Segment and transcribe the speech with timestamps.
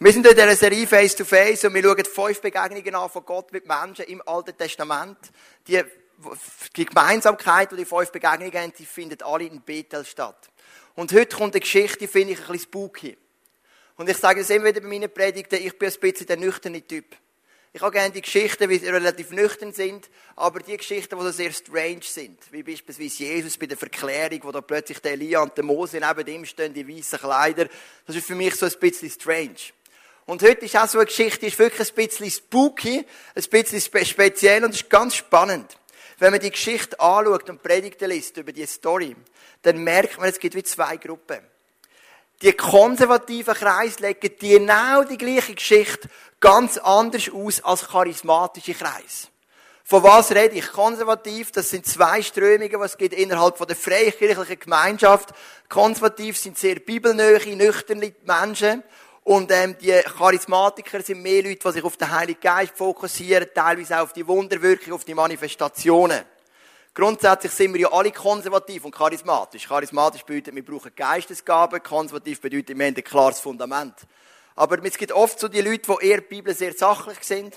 [0.00, 3.24] Wir sind in dieser Serie Face to Face und wir schauen fünf Begegnungen an von
[3.24, 5.18] Gott mit Menschen im Alten Testament.
[5.66, 5.82] Die,
[6.76, 10.50] die Gemeinsamkeit, die die fünf Begegnungen haben, die finden alle in Bethel statt.
[10.94, 13.18] Und heute kommt eine Geschichte, die finde ich ein bisschen spooky.
[13.96, 16.80] Und ich sage es immer wieder bei meinen Predigten, ich bin ein bisschen der nüchterne
[16.80, 17.16] Typ.
[17.72, 21.50] Ich habe gerne die Geschichten, sie relativ nüchtern sind, aber die Geschichten, die so sehr
[21.50, 25.64] strange sind, wie beispielsweise Jesus bei der Verklärung, wo da plötzlich der Elia und der
[25.64, 27.66] Mose neben ihm stehen, die weißen Kleider,
[28.06, 29.56] das ist für mich so ein bisschen strange.
[30.28, 34.04] Und heute ist auch so eine Geschichte, die ist wirklich ein bisschen spooky, ein bisschen
[34.04, 35.78] speziell und ist ganz spannend.
[36.18, 39.16] Wenn man die Geschichte anschaut und Predigten liest über die Story,
[39.62, 41.40] dann merkt man, es gibt wie zwei Gruppen.
[42.42, 46.10] Die konservativen Kreise legen genau die gleiche Geschichte
[46.40, 49.28] ganz anders aus als charismatische Kreise.
[49.82, 50.70] Von was rede ich?
[50.70, 55.30] Konservativ, das sind zwei Strömungen, es gibt innerhalb von der freikirchlichen Gemeinschaft.
[55.70, 58.82] Konservativ sind sehr bibelnöche, nüchterne Menschen.
[59.28, 63.98] Und ähm, die Charismatiker sind mehr Leute, die sich auf den Heiligen Geist fokussieren, teilweise
[63.98, 66.22] auch auf die Wunderwirkung, auf die Manifestationen.
[66.94, 69.68] Grundsätzlich sind wir ja alle konservativ und charismatisch.
[69.68, 71.82] Charismatisch bedeutet, wir brauchen Geistesgaben.
[71.82, 73.96] Konservativ bedeutet, wir haben ein klares Fundament.
[74.56, 77.54] Aber es gibt oft so die Leute, die eher die Bibel sehr sachlich sind.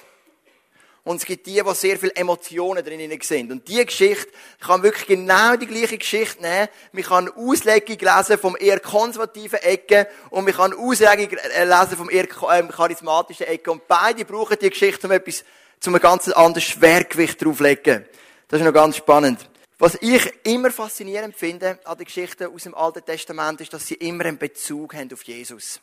[1.03, 3.51] Und es gibt die, die sehr viele Emotionen drin sind.
[3.51, 4.27] Und diese Geschichte
[4.59, 6.67] kann wirklich genau die gleiche Geschichte nehmen.
[6.91, 12.27] Man kann Auslegung lesen vom eher konservativen Ecke und man kann Auslegung lesen vom eher
[12.51, 13.71] ähm, charismatischen Ecke.
[13.71, 15.43] Und beide brauchen die Geschichte, um etwas,
[15.87, 18.05] um ein ganz anderes Schwergewicht draufzulegen.
[18.47, 19.49] Das ist noch ganz spannend.
[19.79, 23.95] Was ich immer faszinierend finde an den Geschichten aus dem Alten Testament, ist, dass sie
[23.95, 25.81] immer einen Bezug haben auf Jesus.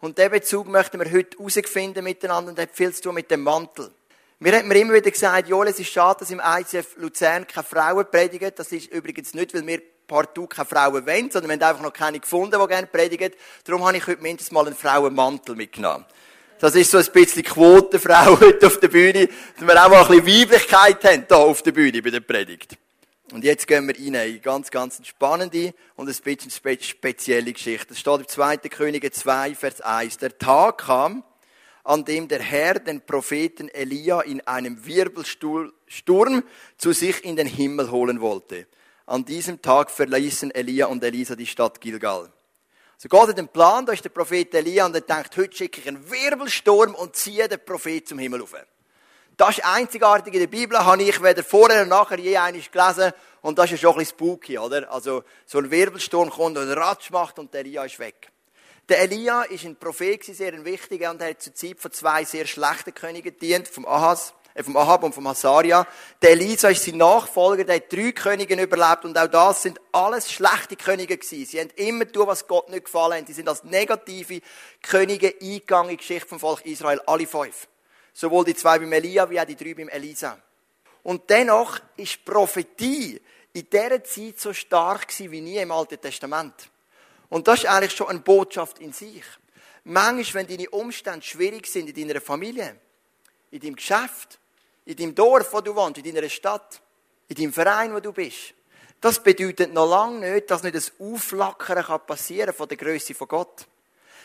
[0.00, 3.40] Und diesen Bezug möchten wir heute herausfinden miteinander und hat viel zu tun mit dem
[3.40, 3.90] Mantel.
[4.38, 7.64] Mir hat mir immer wieder gesagt, Joel, es ist schade, dass im ICF Luzern keine
[7.64, 8.52] Frauen predigen.
[8.54, 11.92] Das ist übrigens nicht, weil wir partout keine Frauen wollen, sondern wir haben einfach noch
[11.92, 13.32] keine gefunden, die gerne predigen.
[13.64, 16.04] Darum habe ich heute mindestens mal einen Frauenmantel mitgenommen.
[16.58, 19.26] Das ist so ein bisschen Quotenfrau heute auf der Bühne,
[19.58, 22.76] dass wir auch mal ein bisschen Weiblichkeit haben, hier auf der Bühne bei der Predigt.
[23.32, 27.94] Und jetzt gehen wir rein in eine ganz, ganz spannende und ein bisschen spezielle Geschichte.
[27.94, 28.58] Es steht im 2.
[28.68, 30.18] Könige 2, Vers 1.
[30.18, 31.24] Der Tag kam,
[31.86, 36.42] an dem der Herr den Propheten Elia in einem Wirbelsturm
[36.76, 38.66] zu sich in den Himmel holen wollte.
[39.06, 42.28] An diesem Tag verließen Elia und Elisa die Stadt Gilgal.
[42.98, 45.80] So Gott hat einen Plan, da ist der Prophet Elia und er denkt, heute schicke
[45.80, 48.54] ich einen Wirbelsturm und ziehe den Prophet zum Himmel auf.
[49.36, 53.12] Das ist einzigartig in der Bibel, habe ich weder vorher noch nachher je eines gelesen
[53.42, 54.90] und das ist schon ein bisschen spooky, oder?
[54.90, 58.32] Also, so ein Wirbelsturm kommt und einen Ratsch macht und der Elia ist weg.
[58.88, 62.24] Der Elia ist ein Prophet, sehr ein wichtiger, und er hat zur Zeit von zwei
[62.24, 65.88] sehr schlechten Königen gedient, vom Ahas, äh, vom Ahab und vom Hasaria.
[66.22, 70.30] Der Elisa ist sein Nachfolger, der hat drei Könige überlebt, und auch das sind alles
[70.30, 71.46] schlechte Könige gewesen.
[71.46, 73.26] Sie haben immer tun, was Gott nicht gefallen hat.
[73.26, 74.40] Sie sind als negative
[74.82, 77.66] Könige eingegangen in die Geschichte vom Volk Israel, alle fünf.
[78.12, 80.38] Sowohl die zwei beim Elia, wie auch die drei beim Elisa.
[81.02, 83.20] Und dennoch ist Prophetie
[83.52, 86.70] in dieser Zeit so stark gewesen wie nie im Alten Testament.
[87.28, 89.24] Und das ist eigentlich schon eine Botschaft in sich.
[89.84, 92.76] Manchmal, wenn deine Umstände schwierig sind in deiner Familie,
[93.50, 94.38] in deinem Geschäft,
[94.84, 96.80] in deinem Dorf, wo du wohnst, in deiner Stadt,
[97.28, 98.54] in deinem Verein, wo du bist,
[99.00, 103.66] das bedeutet noch lange nicht, dass nicht das Aufflackern passieren von der Größe von Gott.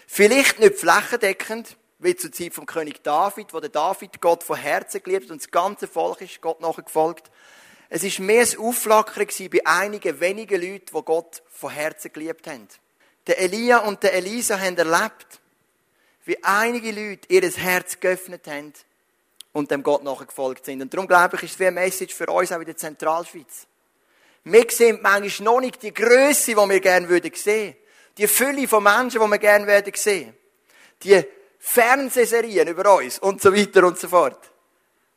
[0.07, 5.03] Vielleicht nicht flächendeckend, wie zur Zeit vom König David, wo der David Gott von Herzen
[5.03, 7.29] geliebt und das ganze Volk ist Gott nachgefolgt.
[7.89, 12.67] Es ist mehr ein Aufflackern bei einigen wenigen Leuten, die Gott von Herzen geliebt haben.
[13.27, 15.39] Der Elia und der Elisa haben erlebt,
[16.25, 18.73] wie einige Leute ihr Herz geöffnet haben
[19.53, 20.81] und dem Gott nachgefolgt sind.
[20.81, 23.67] Und darum glaube ich, ist es wie eine Message für uns auch in der Zentralschweiz.
[24.43, 27.75] Wir sehen manchmal noch nicht die Größe, die wir gerne würden sehen.
[28.17, 30.33] Die Fülle von Menschen, die wir gerne werden sehen.
[31.03, 31.23] Die
[31.59, 34.50] Fernsehserien über uns und so weiter und so fort.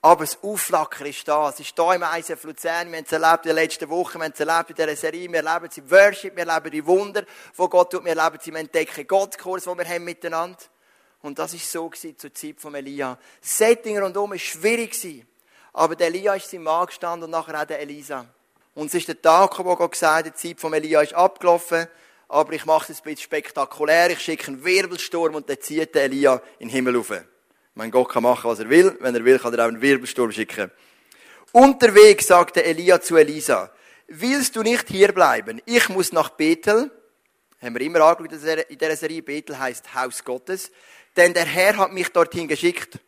[0.05, 1.49] Aber das Aufflackern ist da.
[1.49, 2.91] Es ist da im ISF Luzern.
[2.91, 4.19] Wir haben es erlebt in den letzten Wochen.
[4.19, 5.33] Wir haben es erlebt in dieser Serie.
[5.33, 6.37] Wir erleben es im Worship.
[6.37, 8.05] Wir erleben die Wunder, die Gott tut.
[8.05, 10.59] Wir erleben es im Entdecken Gottskurs, den wir haben miteinander.
[11.23, 13.17] Und das ist so gewesen zur Zeit von Elia.
[13.41, 15.25] Das Setting rundum war schwierig.
[15.73, 18.27] Aber der Elia ist sein Mann gestanden und nachher auch der Elisa.
[18.75, 21.89] Und es ist der Tag, wo Gott gesagt hat, die Zeit von Elia ist abgelaufen.
[22.29, 24.11] Aber ich mache es ein bisschen spektakulär.
[24.11, 27.11] Ich schicke einen Wirbelsturm und dann zieht der Elia in den Himmel rauf.
[27.77, 28.97] Mein Gott kann machen, was er will.
[29.01, 30.71] Wenn er will, kann er auch einen Wirbelsturm schicken.
[31.51, 33.71] Unterwegs sagte Elia zu Elisa,
[34.07, 35.61] willst du nicht hier bleiben?
[35.67, 36.91] Ich muss nach Bethel.
[37.61, 38.31] Haben wir immer angeschaut
[38.69, 39.23] in dieser Serie.
[39.23, 40.71] Bethel heißt Haus Gottes.
[41.17, 42.99] Denn der Herr hat mich dorthin geschickt.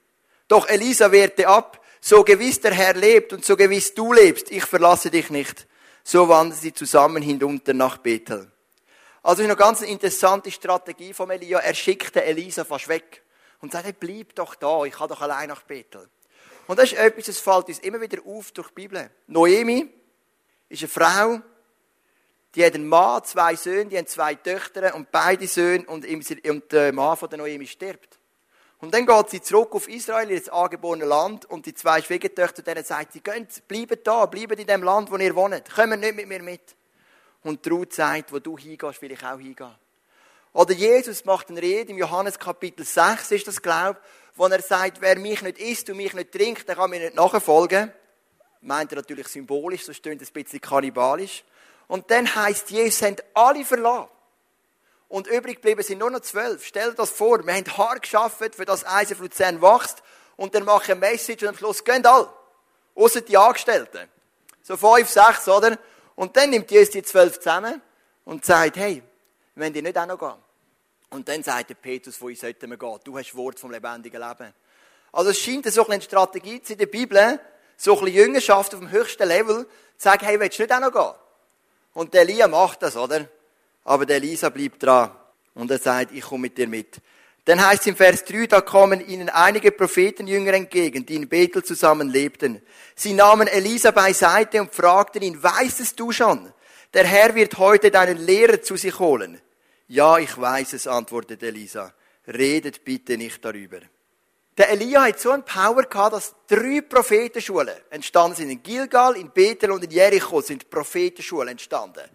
[0.49, 1.81] Doch Elisa wehrte ab.
[2.01, 5.67] So gewiss der Herr lebt und so gewiss du lebst, ich verlasse dich nicht.
[6.05, 8.51] So wanderten sie zusammen hinunter nach Bethel.
[9.25, 11.59] Also ist noch ganz eine interessante Strategie von Elia.
[11.59, 13.23] Er schickte Elisa fast weg
[13.61, 16.09] und sagte, bleib doch da, ich kann doch allein nach Bethel.
[16.67, 19.11] Und das ist etwas, das fällt uns immer wieder auf durch die Bibel.
[19.27, 19.89] Noemi
[20.69, 21.41] ist eine Frau,
[22.55, 26.93] die hat einen Mann, zwei Söhne, die haben zwei Töchter und beide Söhne und der
[26.93, 28.19] Mann von der Noemi stirbt.
[28.79, 32.63] Und dann geht sie zurück auf Israel, in das angeborene Land, und die zwei Schwiegertöchter,
[32.63, 36.29] denen sagt sie, bleibt da, bleibt in dem Land, wo ihr wohnt, kommt nicht mit
[36.29, 36.77] mir mit.
[37.43, 39.75] Und Ruth sagt, wo du hingehst, will ich auch hingehen.
[40.57, 44.01] Oder Jesus macht eine Rede im Johannes Kapitel 6, ist das, glaube
[44.37, 47.15] wo er sagt, wer mich nicht isst und mich nicht trinkt, der kann mir nicht
[47.15, 47.93] nachfolgen.
[48.63, 51.45] Meint er natürlich symbolisch, so stöhnt es ein bisschen kannibalisch.
[51.89, 54.09] Und dann heißt Jesus, haben alle verlassen.
[55.09, 56.65] Und übrig geblieben sind nur noch zwölf.
[56.65, 60.03] Stell dir das vor, wir haben hart geschafft, für das ISF Luzern wächst.
[60.37, 62.31] Und dann mache ich ein Message und am Schluss gehen alle.
[62.95, 64.09] Außer die Angestellten.
[64.63, 65.79] So fünf, sechs, oder?
[66.15, 67.81] Und dann nimmt Jesus die zwölf zusammen
[68.25, 69.03] und sagt, hey,
[69.55, 70.46] wenn die nicht auch noch gehen.
[71.17, 72.99] Und dann sagt der Petrus, wo ich sollten wir gehen?
[73.03, 74.53] Du hast Wort vom lebendigen Leben.
[75.13, 77.41] Also es scheint so eine Strategie zu in der Bibel,
[77.79, 80.81] so ein bisschen Jüngerschaft auf dem höchsten Level, zu sagen, hey, willst du nicht auch
[80.81, 81.15] noch gehen?
[81.95, 83.27] Und der Elia macht das, oder?
[83.85, 85.11] Aber der Elisa bleibt dran.
[85.55, 87.01] Und er sagt, ich komme mit dir mit.
[87.47, 91.65] Dann heißt es im Vers 3, da kommen ihnen einige Prophetenjünger entgegen, die in Bethel
[91.65, 92.61] zusammen lebten.
[92.95, 96.53] Sie nahmen Elisa beiseite und fragten ihn, weißt es du schon?
[96.93, 99.41] Der Herr wird heute deinen Lehrer zu sich holen.
[99.89, 101.93] Ja, ich weiß es, antwortete Elisa.
[102.27, 103.79] Redet bitte nicht darüber.
[104.59, 108.51] Der Elia hat so eine Power gehabt, dass drei Prophetenschulen entstanden sind.
[108.51, 112.09] In Gilgal, in Bethel und in Jericho sind Prophetenschulen entstanden.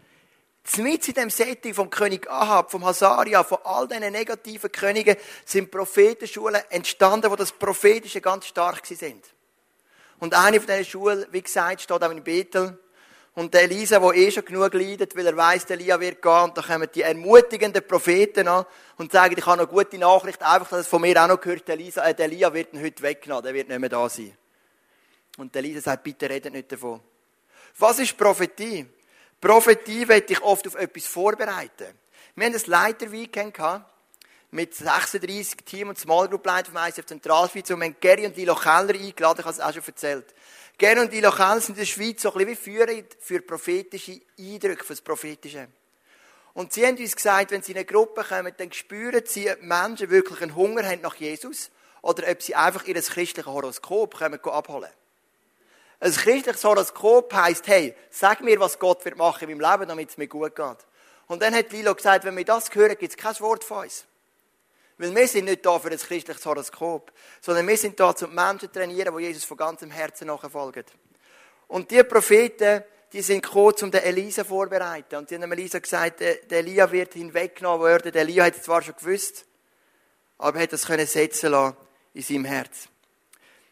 [0.64, 5.16] Zumindest in dem Setting vom König Ahab, vom Hazaria, von all diesen negativen Königen
[5.46, 9.24] sind Prophetenschulen entstanden, wo das Prophetische ganz stark sind.
[10.20, 12.78] Und eine von diesen Schulen, wie gesagt, steht auch in Bethel.
[13.34, 16.58] Und der Elisa, der eh schon genug leidet, weil er der Elia wird gehen, und
[16.58, 18.66] da kommen die ermutigenden Propheten an
[18.98, 21.68] und sagen, ich habe eine gute Nachricht, einfach, dass es von mir auch noch gehört,
[21.70, 24.36] Elisa, äh, Elia wird ihn heute weggenommen, der wird nicht mehr da sein.
[25.38, 27.00] Und der Elisa sagt, bitte redet nicht davon.
[27.80, 28.86] Was ist Prophetie?
[29.40, 31.88] Prophetie wird dich oft auf etwas vorbereiten.
[32.36, 33.58] Wir haben ein Leiter-Weekend
[34.52, 38.36] mit 36 Team- und Small Group Leiter vom ICF Zentralschweiz und wir haben Gary und
[38.36, 40.34] Lilo Keller eingeladen, ich habe es auch schon erzählt.
[40.78, 44.20] Gary und Lilo Keller sind in der Schweiz so ein bisschen wie Führer für prophetische
[44.38, 45.70] Eindrücke, für das Prophetische.
[46.54, 49.62] Und sie haben uns gesagt, wenn sie in eine Gruppe kommen, dann spüren sie, ob
[49.62, 51.72] Menschen wirklich einen Hunger haben nach Jesus
[52.02, 54.90] oder ob sie einfach ihr christliches Horoskop können abholen.
[56.02, 60.10] Ein christliches Horoskop heisst, hey, sag mir, was Gott wird machen in meinem Leben, damit
[60.10, 60.78] es mir gut geht.
[61.28, 64.06] Und dann hat Lilo gesagt, wenn wir das hören, gibt es kein Wort von uns.
[65.02, 67.12] Weil wir sind nicht da für ein christliches Horoskop,
[67.42, 70.84] sondern wir sind da, um Menschen zu trainieren, die Jesus von ganzem Herzen nachfolgen.
[71.70, 75.16] Und die Propheten, die sind gekommen, um den Elisa vorzubereiten.
[75.16, 78.12] Und die haben Elisa gesagt, der Elia wird hinweggenommen werden.
[78.12, 79.44] Der Elia hat es zwar schon gewusst,
[80.38, 81.78] aber er hat das können setzen lassen
[82.14, 82.88] in seinem Herz.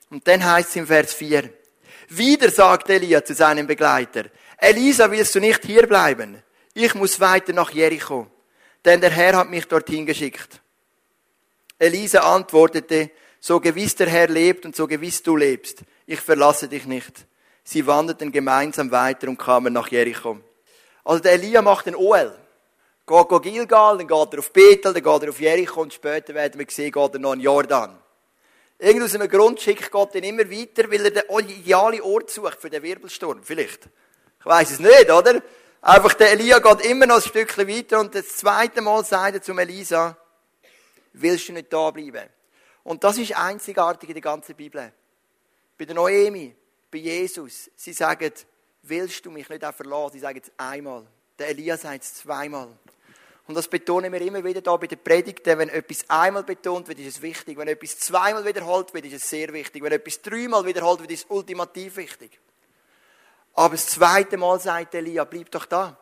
[0.10, 1.48] Und dann heißt es im Vers 4,
[2.08, 4.24] wieder sagt Elia zu seinem Begleiter,
[4.58, 6.42] Elisa, willst du nicht hier bleiben?
[6.74, 8.26] Ich muss weiter nach Jericho,
[8.84, 10.60] denn der Herr hat mich dorthin geschickt.
[11.80, 13.10] Elisa antwortete,
[13.40, 17.26] so gewiss der Herr lebt und so gewiss du lebst, ich verlasse dich nicht.
[17.64, 20.40] Sie wanderten gemeinsam weiter und kamen nach Jericho.
[21.06, 22.36] Also der Elia macht ein OL.
[23.08, 26.60] Geht Gilgal, dann geht er auf Bethel, dann geht er auf Jericho und später werden
[26.60, 27.98] wir sehen, geht er noch in Jordan.
[28.78, 32.60] Irgend aus einem Grund schickt Gott ihn immer weiter, weil er den idealen Ort sucht
[32.62, 33.42] für den Wirbelsturm.
[33.44, 33.90] Vielleicht.
[34.40, 35.42] Ich weiß es nicht, oder?
[35.82, 39.42] Einfach der Elia geht immer noch ein Stückchen weiter und das zweite Mal sagt er
[39.42, 40.18] zum Elisa,
[41.14, 42.30] willst du nicht da bleiben?
[42.84, 44.92] Und das ist einzigartig in der ganzen Bibel.
[45.78, 46.56] Bei der Noemi,
[46.92, 48.32] bei Jesus, sie sagen,
[48.84, 50.14] willst du mich nicht auch verlassen?
[50.14, 51.06] Sie sagen es einmal.
[51.38, 52.68] Der Elia sagt es zweimal.
[53.48, 55.58] Und das betonen wir immer wieder da bei den Predigten.
[55.58, 57.58] Wenn etwas einmal betont wird, ist es wichtig.
[57.58, 59.82] Wenn etwas zweimal wiederholt wird, ist es sehr wichtig.
[59.82, 62.40] Wenn etwas dreimal wiederholt wird, ist es ultimativ wichtig.
[63.54, 65.98] Aber das zweite Mal sagt Elia, bleib doch da.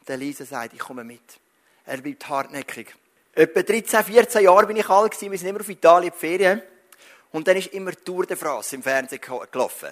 [0.00, 1.40] Und Elisa sagt, ich komme mit.
[1.84, 2.94] Er bleibt hartnäckig.
[3.34, 5.18] Etwa 13, 14 Jahre bin ich alt.
[5.18, 6.62] Wir sind immer auf Italien in Ferien.
[7.30, 9.88] Und dann ist immer Tour de France im Fernsehen gelaufen.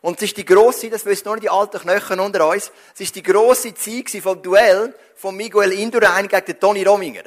[0.00, 3.16] Und es ist die grosse, das wissen nur die alten Knöchel unter uns, es ist
[3.16, 7.24] die grosse Zeit vom Duell von Miguel Indurain gegen den Toni Rominger.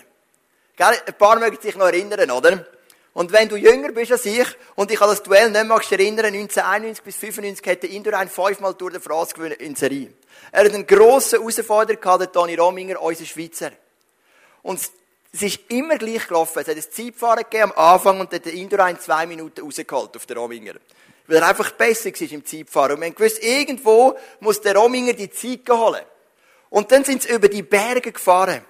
[0.78, 1.02] Gell?
[1.06, 2.66] Ein paar mögen sich noch erinnern, oder?
[3.14, 6.28] Und wenn du jünger bist als ich, und ich an das Duell nicht magst erinnern,
[6.28, 10.14] 1991 bis 1995 hätte Indurain fünfmal Tour de France gewonnen in Serie.
[10.54, 13.72] Er hat einen grossen Herausforderer gehabt, den Toni Rominger, unser Schweizer.
[14.64, 14.80] Und
[15.34, 16.60] es ist immer gleich gelaufen.
[16.60, 20.26] Es hat ein Zeitfahren gegeben am Anfang und hat der Indurain zwei Minuten rausgeholt auf
[20.26, 20.74] den Rominger
[21.32, 22.96] weil er einfach besser war im Zeitfahren.
[22.96, 26.04] Und wir haben gewusst, irgendwo muss der Rominger die Zeit holen.
[26.70, 28.62] Und dann sind sie über die Berge gefahren.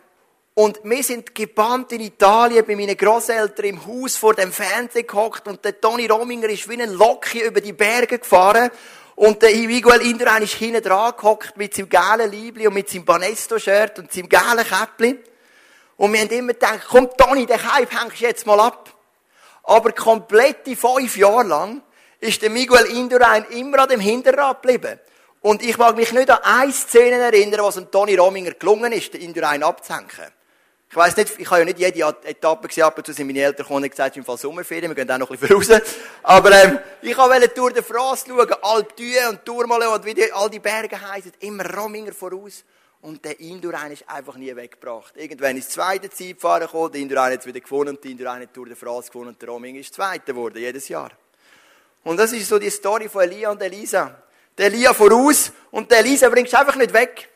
[0.54, 5.48] Und wir sind gebannt in Italien bei meinen Großeltern im Haus vor dem Fernseher gehockt
[5.48, 8.70] und der Toni Rominger ist wie ein Lokki über die Berge gefahren
[9.16, 13.06] und der Miguel Indurain ist hinten dran gehockt mit seinem gelben Liebli und mit seinem
[13.06, 15.20] Banesto-Shirt und seinem gelben Käppli.
[16.02, 18.90] Und wir haben immer gedacht, komm Toni, den Hype hängst du jetzt mal ab.
[19.62, 21.84] Aber komplette fünf Jahre lang
[22.20, 25.00] ist der Miguel Indurain immer an dem Hinterrad geblieben.
[25.42, 29.14] Und ich mag mich nicht an eine Szene erinnern, was dem Toni Rominger gelungen ist,
[29.14, 30.10] den Indurain abzuhängen.
[30.90, 33.40] Ich weiss nicht, ich habe ja nicht jede Etappe gesehen, ab und zu sind meine
[33.40, 35.82] Eltern gekommen und gesagt, im Fall Sommerferien, wir gehen auch noch ein bisschen raus.
[36.24, 40.34] Aber, ähm, ich wollte Tour de France schauen, Alp d'Huez und Tourmalet und wie die,
[40.34, 42.64] all die Berge heißen, immer Rominger voraus.
[43.02, 45.14] Und der Indurain ist einfach nie weggebracht.
[45.18, 48.68] Irgendwann ist das zweite Zeitfahren gekommen, der Indurain hat wieder gewonnen der Indurain hat Tour
[48.68, 51.12] de France gewonnen der Rominger ist Zweiter geworden, jedes Jahr.
[52.04, 54.22] Und das ist so die Story von Elia und Elisa.
[54.56, 57.28] Der Elia voraus und der Elisa bringst du einfach nicht weg.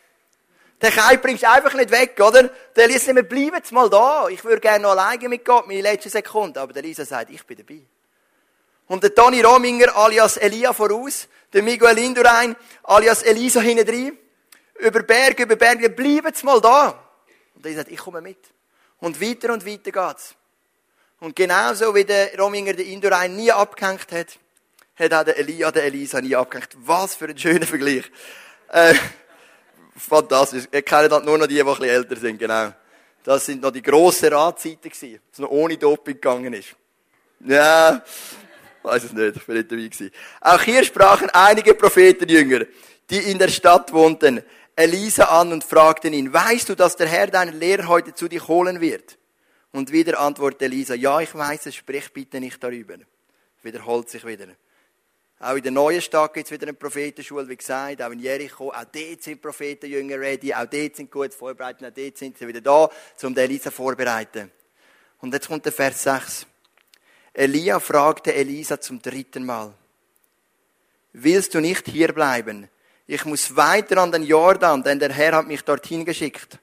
[0.82, 2.50] Den Kai bringst du einfach nicht weg, oder?
[2.76, 4.28] Der Elisa sagt, bleiben jetzt mal da.
[4.28, 6.60] Ich würde gerne noch alleine mit Gott, meine letzte Sekunde.
[6.60, 7.82] Aber der Elisa sagt, ich bin dabei.
[8.88, 14.18] Und der Toni Rominger alias Elia voraus, der Miguel Indurain alias Elisa hinten drin,
[14.80, 17.00] über Berg, über Berg, wir bleiben jetzt mal da.
[17.56, 18.40] Und er sagt, ich komme mit.
[19.00, 20.36] Und weiter und weiter geht's.
[21.20, 24.40] Und genauso wie der Rominger den Indurain nie abgehängt hat,
[24.96, 26.70] hat auch der Elia der Elisa nie abgehängt.
[26.76, 28.12] Was für ein schöner Vergleich.
[28.70, 28.96] Äh,
[29.96, 30.66] fantastisch.
[30.72, 32.74] Ihr kennt halt nur noch die, die ein bisschen älter sind, genau.
[33.24, 36.76] Das sind noch die grossen Radzeiten gewesen, es noch ohne Doping gegangen ist.
[37.40, 38.04] Ja,
[38.84, 40.12] weiß es nicht, ich bin nicht dabei gewesen.
[40.42, 42.66] Auch hier sprachen einige Prophetenjünger,
[43.10, 44.44] die in der Stadt wohnten,
[44.76, 48.46] Elisa an und fragten ihn, weißt du, dass der Herr deinen Lehrer heute zu dir
[48.48, 49.18] holen wird?
[49.72, 52.96] Und wieder antwortete Elisa, ja, ich weiß es, sprich bitte nicht darüber.
[53.62, 54.48] Wiederholt sich wieder.
[55.40, 58.70] Auch in der neuen Stadt gibt es wieder eine Prophetenschule, wie gesagt, auch in Jericho.
[58.72, 62.62] Auch dort sind Prophetenjünger ready, auch dort sind gut vorbereitet, auch dort sind sie wieder
[62.62, 62.90] da,
[63.24, 64.52] um Elisa vorzubereiten.
[65.20, 66.48] Und jetzt kommt der Vers 6.
[67.34, 69.74] Elia fragte Elisa zum dritten Mal,
[71.12, 72.70] willst du nicht hier bleiben?
[73.08, 76.60] Ich muss weiter an den Jordan, denn der Herr hat mich dorthin geschickt.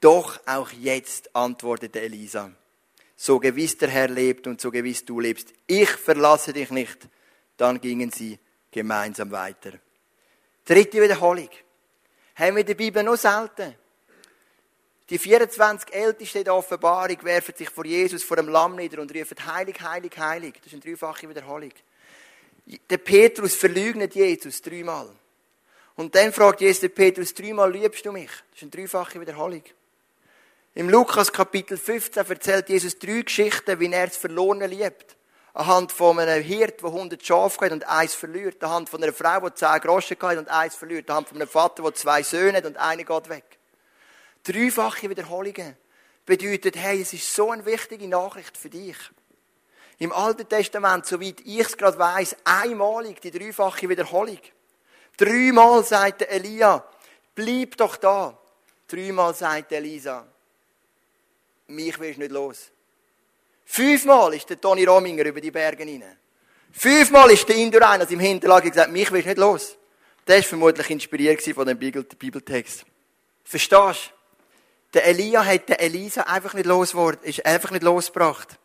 [0.00, 2.50] Doch auch jetzt, antwortete Elisa,
[3.16, 7.08] so gewiss der Herr lebt und so gewiss du lebst, ich verlasse dich nicht
[7.56, 8.38] dann gingen sie
[8.70, 9.72] gemeinsam weiter.
[10.64, 11.48] Dritte Wiederholung.
[12.34, 13.74] Haben wir der Bibel noch selten.
[15.08, 19.36] Die 24 Ältesten der Offenbarung werfen sich vor Jesus, vor dem Lamm nieder und rufen
[19.46, 20.54] heilig, heilig, heilig.
[20.56, 21.70] Das ist eine dreifache Wiederholung.
[22.90, 25.08] Der Petrus verleugnet Jesus dreimal.
[25.96, 28.30] Und dann fragt Jesus Petrus, dreimal liebst du mich?
[28.30, 29.62] Das ist eine dreifache Wiederholung.
[30.74, 35.16] Im Lukas Kapitel 15 erzählt Jesus drei Geschichten, wie er das Verlorene liebt
[35.56, 39.40] anhand von einem Hirt, der 100 Schafe hat und eins verliert, anhand von einer Frau,
[39.48, 42.66] die 10 Groschen hat und eins verliert, anhand von einem Vater, der zwei Söhne hat
[42.66, 43.58] und einer geht weg.
[44.44, 45.76] Dreifache Wiederholungen
[46.26, 48.96] bedeutet, hey, es ist so eine wichtige Nachricht für dich.
[49.98, 54.38] Im Alten Testament, soweit ich es gerade weiss, einmalig die dreifache Wiederholung.
[55.16, 56.84] Dreimal sagt Elia,
[57.34, 58.36] bleib doch da.
[58.88, 60.26] Dreimal sagt Elisa,
[61.68, 62.70] mich willst du nicht los.
[63.64, 66.16] Fünfmal ist der Toni Rominger über die Berge hinein.
[66.70, 69.76] Fünfmal ist der Indurain aus im Hinterlager gesagt, mich willst du nicht los.
[70.26, 72.84] Der war vermutlich inspiriert von dem Bibeltext.
[73.44, 74.16] Verstehst du?
[74.94, 78.58] Der Elia hat den Elisa einfach nicht losgeworden, ist einfach nicht losgebracht.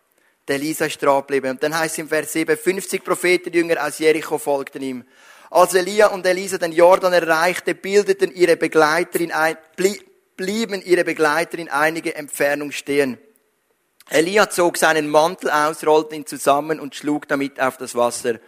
[0.47, 1.51] Der Elisa ist dran geblieben.
[1.51, 5.05] Und dann heißt es im Vers 7, 50 Prophetenjünger aus Jericho folgten ihm.
[5.51, 9.57] Als Elia und Elisa den Jordan erreichte, bildeten ihre Begleiter in ein,
[10.37, 13.17] blieben ihre Begleiter in einige Entfernung stehen.
[14.09, 18.39] Elia zog seinen Mantel aus, rollte ihn zusammen und schlug damit auf das Wasser.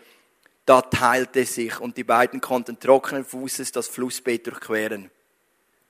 [0.66, 5.12] Da teilte sich und die beiden konnten trockenen Fußes das Flussbett durchqueren.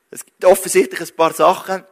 [0.09, 1.83] Es gibt offensichtlich ein paar Sachen,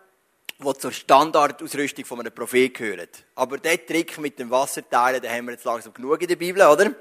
[0.59, 3.07] die zur Standardausrüstung von einem Prophet gehören.
[3.35, 6.63] Aber der Trick mit dem Wasserteilen, den haben wir jetzt langsam genug in der Bibel,
[6.63, 6.95] oder?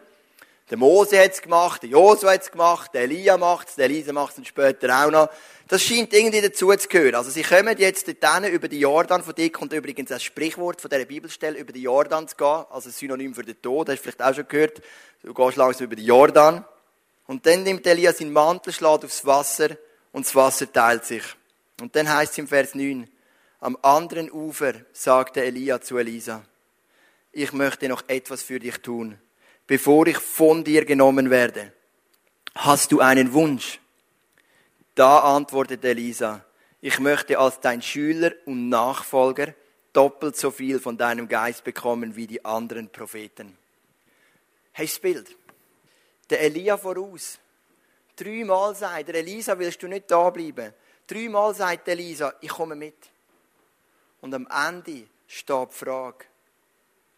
[0.71, 3.87] Der Mose hat es gemacht, der Josua hat es gemacht, der Elia macht es, der
[3.87, 5.29] Elisa macht es später auch noch.
[5.67, 7.17] Das scheint irgendwie dazu zu gehören.
[7.17, 10.89] Also sie kommen jetzt dort über die Jordan, von dir kommt übrigens das Sprichwort von
[10.89, 14.03] dieser Bibelstelle, über die Jordan zu gehen, also ein Synonym für den Tod, hast du
[14.03, 14.81] vielleicht auch schon gehört.
[15.25, 16.65] Du gehst langsam über die Jordan.
[17.27, 19.71] Und dann nimmt Elia seinen Mantel, schlägt aufs Wasser
[20.12, 21.25] und das Wasser teilt sich.
[21.81, 23.09] Und dann heißt es im Vers 9,
[23.59, 26.43] am anderen Ufer sagte Elia zu Elisa,
[27.33, 29.19] ich möchte noch etwas für dich tun
[29.71, 31.73] bevor ich von dir genommen werde.
[32.57, 33.79] Hast du einen Wunsch?
[34.97, 36.45] Da antwortete Elisa,
[36.81, 39.55] ich möchte als dein Schüler und Nachfolger
[39.93, 43.57] doppelt so viel von deinem Geist bekommen wie die anderen Propheten.
[44.73, 45.37] Hey, das Bild.
[46.31, 47.39] Der Elia voraus.
[48.17, 50.75] Dreimal sagt er, Elisa, willst du nicht da bleiben?
[51.07, 52.97] Dreimal sagt Elisa, ich komme mit.
[54.21, 56.25] Und am Ende steht die Frage,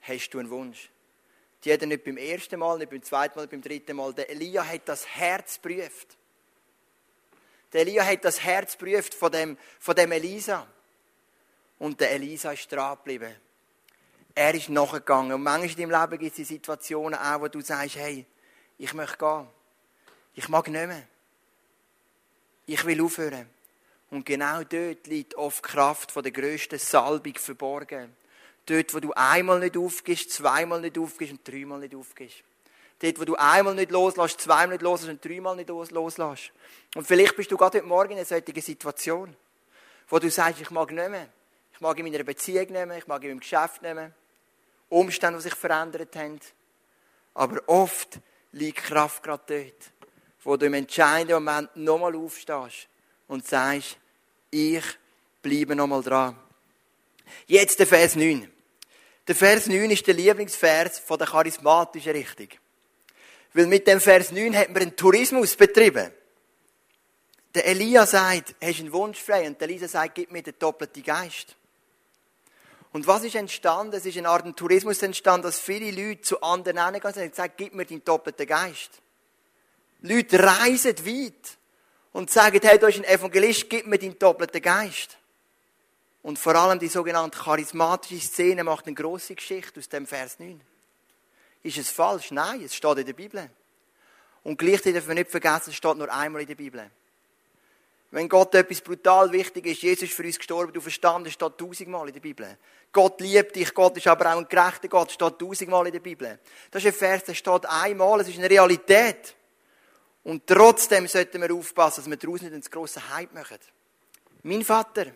[0.02, 0.91] hast du einen Wunsch?
[1.64, 4.12] Die hat er nicht beim ersten Mal, nicht beim zweiten Mal, nicht beim dritten Mal.
[4.14, 6.16] Der Elia hat das Herz prüft.
[7.72, 10.66] Der Elia hat das Herz prüft von dem, von dem Elisa.
[11.78, 13.34] Und der Elisa ist dran geblieben.
[14.34, 15.32] Er ist nachgegangen.
[15.32, 18.26] Und manchmal in deinem Leben gibt es Situationen auch, wo du sagst, hey,
[18.78, 19.48] ich möchte gehen.
[20.34, 21.06] Ich mag nicht mehr.
[22.66, 23.48] Ich will aufhören.
[24.10, 28.14] Und genau dort liegt oft die Kraft von der grössten Salbung verborgen.
[28.66, 32.36] Dort, wo du einmal nicht aufgehst, zweimal nicht aufgehst und dreimal nicht aufgehst.
[33.00, 36.52] Dort, wo du einmal nicht loslässt, zweimal nicht loslässt und dreimal nicht loslässt.
[36.94, 39.36] Und vielleicht bist du gerade heute Morgen in einer solchen Situation,
[40.08, 41.28] wo du sagst, ich mag nicht mehr.
[41.74, 44.12] Ich mag in meiner Beziehung mehr, ich mag in meinem Geschäft mehr.
[44.88, 46.38] Umstände, die sich verändert haben.
[47.34, 48.20] Aber oft
[48.52, 49.92] liegt Kraft gerade dort,
[50.44, 52.88] wo du im entscheidenden Moment nochmal aufstehst
[53.26, 53.96] und sagst,
[54.50, 54.84] ich
[55.40, 56.36] bleibe nochmal dran.
[57.46, 58.51] Jetzt der Vers 9.
[59.28, 62.48] Der Vers 9 ist der Lieblingsvers von der charismatischen Richtung.
[63.54, 66.10] Weil mit dem Vers 9 hat man einen Tourismus betrieben.
[67.54, 69.46] Der Elia sagt, hast einen Wunsch frei?
[69.46, 71.54] Und der Elisa sagt, gib mir den doppelten Geist.
[72.92, 73.94] Und was ist entstanden?
[73.94, 77.74] Es ist eine Art Tourismus entstanden, dass viele Leute zu anderen hingegangen und sagen, gib
[77.74, 78.90] mir den doppelten Geist.
[80.00, 81.58] Leute reisen weit
[82.12, 85.16] und sagen, hey, du bist ein Evangelist, gib mir den doppelten Geist.
[86.22, 90.60] Und vor allem die sogenannte charismatische Szene macht eine große Geschichte aus dem Vers 9.
[91.64, 92.30] Ist es falsch?
[92.30, 93.50] Nein, es steht in der Bibel.
[94.44, 96.90] Und gleichzeitig dürfen wir nicht vergessen, es steht nur einmal in der Bibel.
[98.10, 102.08] Wenn Gott etwas brutal wichtig ist, Jesus ist für uns gestorben, du verstanden, steht tausendmal
[102.08, 102.58] in der Bibel.
[102.92, 106.38] Gott liebt dich, Gott ist aber auch ein gerechter Gott, steht tausendmal in der Bibel.
[106.70, 109.34] Das ist ein Vers, der steht einmal, es ist eine Realität.
[110.24, 113.58] Und trotzdem sollten wir aufpassen, dass wir daraus nicht einen grossen Hype machen.
[114.42, 115.06] Mein Vater,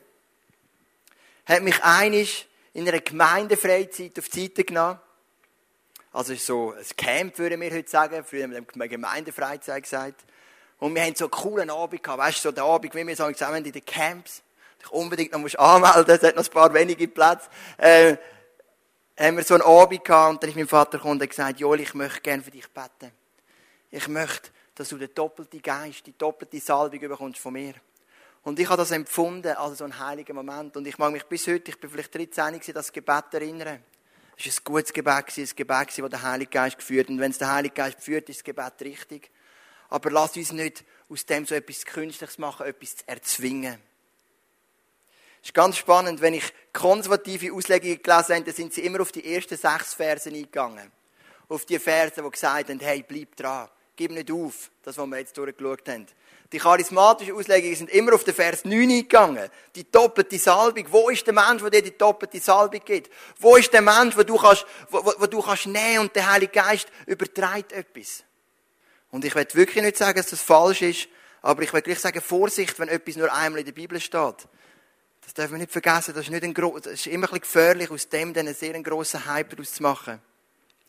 [1.46, 5.00] hat mich einig in einer Gemeindefreizeit auf die Seite genommen.
[6.12, 8.24] Also so ein Camp, würden wir heute sagen.
[8.24, 10.24] Früher haben wir eine Gemeindefreizeit gesagt.
[10.78, 12.18] Und wir haben so einen coolen Abend gehabt.
[12.18, 14.42] Weißt du, so den Abend, wie wir zusammen in den Camps.
[14.80, 17.48] Dich unbedingt noch musst anmelden, es hat noch ein paar wenige Plätze.
[17.78, 18.16] Äh,
[19.18, 21.80] haben wir so einen Abend gehabt und dann ist mein Vater gekommen und gesagt, Joel,
[21.80, 23.10] ich möchte gerne für dich beten.
[23.90, 27.74] Ich möchte, dass du den doppelten Geist, die doppelte Salbung bekommst von mir.
[28.46, 30.76] Und ich habe das empfunden als so ein heiliger Moment.
[30.76, 33.82] Und ich mag mich bis heute, ich bin vielleicht 13, das Gebet erinnern.
[34.38, 37.08] Es war ein gutes Gebet, ein Gebet, das der Heilige Geist geführt.
[37.08, 39.32] Und wenn es der Heilige Geist führt, ist das Gebet richtig.
[39.88, 43.80] Aber lass uns nicht aus dem so etwas Künstliches machen, etwas zu erzwingen.
[45.42, 49.10] Es ist ganz spannend, wenn ich konservative Auslegungen gelesen habe, dann sind sie immer auf
[49.10, 50.92] die ersten sechs Versen eingegangen.
[51.48, 55.18] Auf die Verse, die gesagt haben, hey, bleib dran, gib nicht auf, das, was wir
[55.18, 56.06] jetzt durchgeschaut haben.
[56.52, 59.50] Die charismatischen Auslegungen sind immer auf den Vers 9 eingegangen.
[59.74, 60.86] Die doppelte Salbung.
[60.90, 63.10] Wo ist der Mensch, der dir die doppelte Salbung gibt?
[63.40, 66.30] Wo ist der Mensch, wo du kannst, wo, wo, wo du kannst nehmen und der
[66.30, 68.22] Heilige Geist übertreibt etwas?
[69.10, 71.08] Und ich will wirklich nicht sagen, dass das falsch ist,
[71.42, 74.48] aber ich will gleich sagen, Vorsicht, wenn etwas nur einmal in der Bibel steht.
[75.22, 76.14] Das dürfen wir nicht vergessen.
[76.14, 78.80] Das ist, nicht ein das ist immer ein bisschen gefährlich, aus dem dann einen sehr
[78.80, 80.20] grossen Hype daraus zu machen.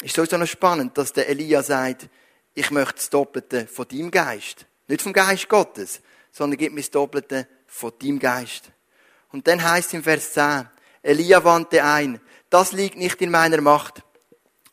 [0.03, 2.07] Ist sowieso noch spannend, dass der Elia sagt,
[2.53, 4.67] ich möchte das Doppelte von deinem Geist.
[4.87, 8.71] Nicht vom Geist Gottes, sondern gib mir das Doppelte von deinem Geist.
[9.31, 10.69] Und dann heißt im Vers 10,
[11.03, 14.03] Elia wandte ein, das liegt nicht in meiner Macht.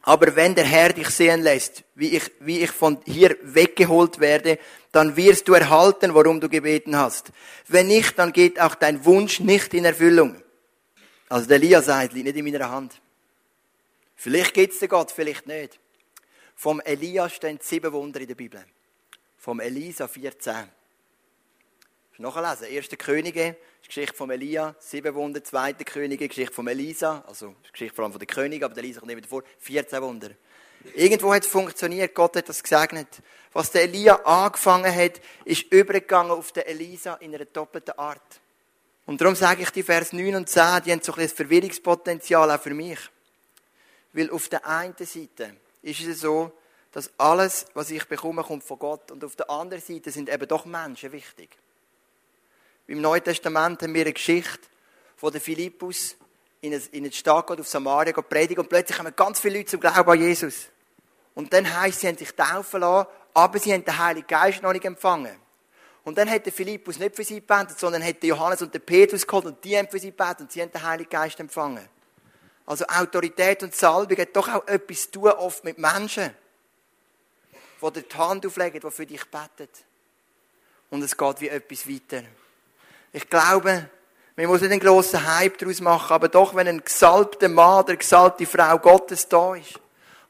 [0.02, 4.58] Aber wenn der Herr dich sehen lässt, wie ich, wie ich von hier weggeholt werde,
[4.92, 7.32] dann wirst du erhalten, worum du gebeten hast.
[7.66, 10.40] Wenn nicht, dann geht auch dein Wunsch nicht in Erfüllung.
[11.28, 13.00] Also der Elia sagt, liegt nicht in meiner Hand.
[14.14, 15.80] Vielleicht geht's dir Gott, vielleicht nicht.
[16.54, 18.64] Vom Elia stehen sieben Wunder in der Bibel
[19.44, 20.54] vom Elisa 14.
[22.16, 22.66] Nachlesen.
[22.66, 25.44] Erste Könige, Geschichte von Elia, sieben Wunder.
[25.44, 29.00] Zweite Könige, Geschichte von Elisa, also Geschichte vor allem von den Königen, aber der Elisa
[29.00, 29.42] kommt nicht vor.
[29.58, 30.30] 14 Wunder.
[30.94, 33.20] Irgendwo hat es funktioniert, Gott hat das gesegnet.
[33.52, 38.40] Was der Elia angefangen hat, ist übergegangen auf den Elisa in einer doppelten Art.
[39.04, 42.50] Und darum sage ich die Vers 9 und 10, die haben so ein bisschen Verwirrungspotenzial
[42.50, 42.98] auch für mich.
[44.14, 46.50] Weil auf der einen Seite ist es so,
[46.94, 49.10] dass alles, was ich bekomme, kommt von Gott.
[49.10, 51.50] Und auf der anderen Seite sind eben doch Menschen wichtig.
[52.86, 54.60] Im Neuen Testament haben wir eine Geschichte,
[55.18, 56.14] wo der Philippus
[56.60, 59.80] in eine Stadt geht, auf Samaria geht predigen und plötzlich kommen ganz viele Leute zum
[59.80, 60.68] Glauben an Jesus.
[61.34, 64.72] Und dann heisst, sie haben sich taufen lassen, aber sie haben den Heiligen Geist noch
[64.72, 65.36] nicht empfangen.
[66.04, 69.26] Und dann hat der Philippus nicht für sie gebetet, sondern hat Johannes und den Petrus
[69.26, 71.88] geholt und die haben für sie gebetet und sie haben den Heiligen Geist empfangen.
[72.64, 76.32] Also Autorität und Salbung hat doch auch etwas zu tun, oft mit Menschen
[77.84, 79.84] wo dir die Hand auflegt, die für dich betet.
[80.88, 82.22] Und es geht wie etwas weiter.
[83.12, 83.90] Ich glaube,
[84.36, 87.96] Man muss nicht einen grossen Hype daraus machen, aber doch, wenn ein gesalbter Mann, der
[87.96, 89.76] gesalbte Frau Gottes da ist,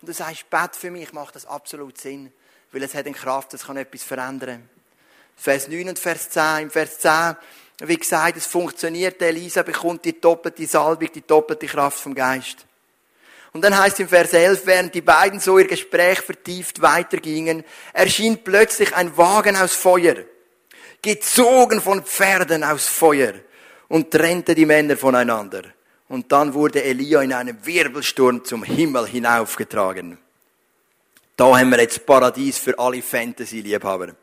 [0.01, 2.31] und du sagst, bet für mich, macht das absolut Sinn,
[2.73, 4.69] weil es hat eine Kraft, es kann etwas verändern.
[5.37, 6.65] Vers 9 und Vers 10.
[6.65, 7.37] Im Vers 10,
[7.79, 12.67] wie gesagt, es funktioniert, Elisa bekommt die doppelte Salbung, die doppelte Kraft vom Geist.
[13.55, 18.43] Und dann heißt im Vers 11, während die beiden so ihr Gespräch vertieft weitergingen, erschien
[18.43, 20.17] plötzlich ein Wagen aus Feuer,
[21.01, 23.35] gezogen von Pferden aus Feuer
[23.87, 25.63] und trennte die Männer voneinander.
[26.09, 30.19] Und dann wurde Elia in einem Wirbelsturm zum Himmel hinaufgetragen.
[31.37, 34.17] Da haben wir jetzt Paradies für alle Fantasy-Liebhaber.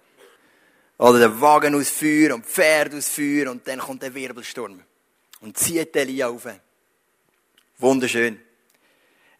[0.97, 4.81] Oder der Wagen aus Feuer und Pferd aus Feuer und dann kommt der Wirbelsturm
[5.39, 6.49] und zieht Elia auf.
[7.77, 8.50] Wunderschön.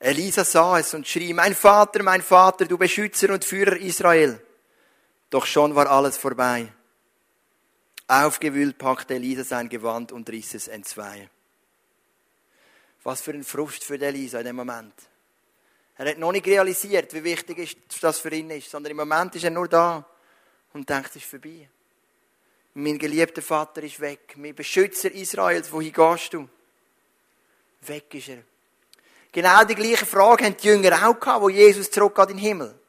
[0.02, 4.44] Elisa sah es und schrie, mein Vater, mein Vater, du Beschützer und Führer Israel.
[5.30, 6.74] Doch schon war alles vorbei.
[8.08, 11.30] Aufgewühlt packte Elisa sein Gewand und riss es entzwei.
[13.04, 14.96] Was für ein Frust für Elisa in dem Moment.
[15.98, 19.44] Er hat noch nicht realisiert, wie wichtig das für ihn ist, sondern im Moment ist
[19.44, 20.04] er nur da
[20.74, 21.70] und denkt, es ist vorbei.
[22.74, 24.34] Mein geliebter Vater ist weg.
[24.36, 26.50] Mein Beschützer Israels, wohin gehst du?
[27.82, 28.44] Weg ist er.
[29.32, 32.80] Genau die gleiche Frage haben die Jünger auch gehabt, wo Jesus zurückgeht in den Himmel.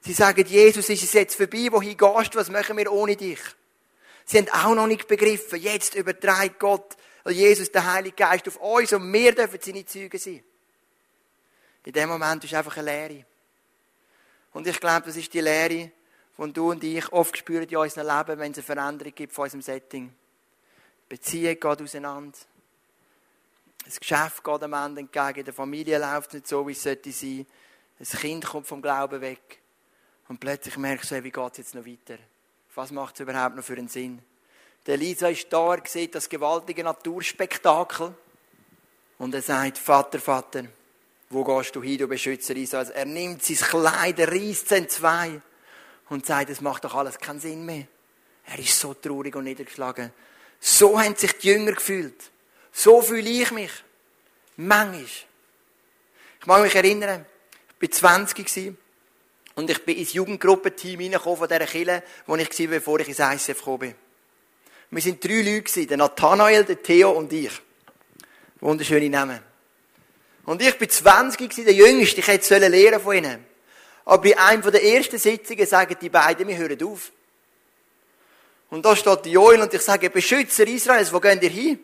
[0.00, 3.40] Sie sagen, Jesus, ist es jetzt vorbei, wohin gehst du, was machen wir ohne dich?
[4.24, 8.92] Sie haben auch noch nicht begriffen, jetzt überträgt Gott, Jesus, der Heilige Geist, auf uns
[8.92, 10.42] und wir dürfen seine Zeugen sein.
[11.84, 13.24] In dem Moment ist einfach eine Lehre.
[14.52, 15.90] Und ich glaube, das ist die Lehre,
[16.38, 19.44] die du und ich oft spüren in unserem Leben, wenn es eine Veränderung gibt von
[19.44, 20.08] unserem Setting.
[20.08, 22.38] Die Beziehung auseinander.
[23.84, 25.44] Das Geschäft geht am Ende entgegen.
[25.44, 27.46] Der Familie läuft nicht so, wie es sollte sein.
[27.98, 29.60] Das Kind kommt vom Glauben weg.
[30.28, 32.18] Und plötzlich merkst du, wie geht es jetzt noch weiter?
[32.74, 34.20] Was macht es überhaupt noch für einen Sinn?
[34.86, 38.14] Der Lisa ist da, er sieht das gewaltige Naturspektakel.
[39.18, 40.64] Und er sagt, Vater, Vater,
[41.30, 42.90] wo gehst du hin, du Beschützer Israels?
[42.90, 45.40] Er nimmt sein Kleid, er reißt es in zwei
[46.08, 47.86] und sagt, es macht doch alles keinen Sinn mehr.
[48.46, 50.12] Er ist so traurig und niedergeschlagen.
[50.60, 52.30] So haben sich die Jünger gefühlt.
[52.76, 53.70] So fühle ich mich.
[54.56, 55.06] Manchmal.
[56.40, 57.24] Ich mag mich erinnern,
[57.80, 58.74] ich war 20
[59.54, 63.20] und ich bin ins Jugendgruppenteam reingekommen von dieser Kille, wo ich war, bevor ich ins
[63.20, 63.94] ICF gekommen bin.
[64.90, 67.52] Wir waren drei Leute, der Nathanael, der Theo und ich.
[68.60, 69.40] Wunderschöne Namen.
[70.44, 73.46] Und ich bin 20 der Jüngste, ich hätte lernen von ihnen.
[74.04, 77.10] Aber bei einem der ersten Sitzungen sagen die beiden, wir hören auf.
[78.70, 81.78] Und da steht Joel und ich sage, Beschützer Israels, wo gehen ihr hin?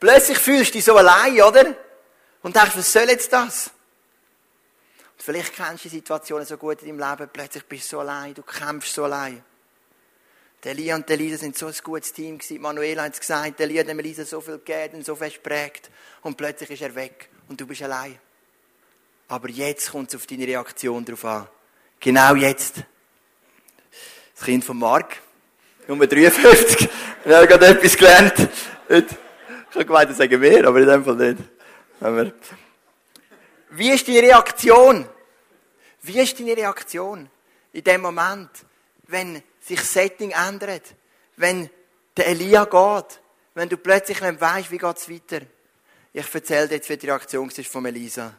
[0.00, 1.76] Plötzlich fühlst du dich so allein, oder?
[2.42, 3.70] Und denkst, was soll jetzt das?
[5.12, 8.00] Und vielleicht kennst du die Situationen so gut in deinem Leben, plötzlich bist du so
[8.00, 9.44] allein, du kämpfst so allein.
[10.64, 12.60] Der Elia und der Elisa sind so ein gutes Team gewesen.
[12.60, 15.42] Manuela hat es gesagt, der Elia hat dem Elisa so viel gegeben und so fest
[15.42, 15.90] prägt.
[16.22, 18.18] Und plötzlich ist er weg und du bist allein.
[19.28, 21.46] Aber jetzt kommt es auf deine Reaktion drauf an.
[21.98, 22.76] Genau jetzt.
[24.34, 25.18] Das Kind von Mark,
[25.86, 26.88] Nummer 53,
[27.24, 28.48] er hat gerade etwas gelernt.
[29.70, 32.44] Ich habe gemeint, das sagen wir, aber in dem Fall nicht.
[33.70, 35.08] Wie ist deine Reaktion?
[36.02, 37.30] Wie ist deine Reaktion
[37.72, 38.50] in dem Moment,
[39.06, 40.82] wenn sich das Setting ändert?
[41.36, 41.70] Wenn
[42.16, 43.20] der Elia geht?
[43.54, 45.46] Wenn du plötzlich nicht weißt, wie geht es weiter?
[46.12, 48.34] Ich erzähle dir jetzt, wie die Reaktion ist von Elisa.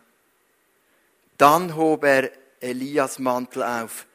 [1.37, 4.05] Dann hob er Elias Mantel auf,